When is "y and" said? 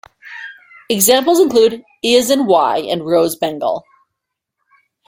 2.47-3.05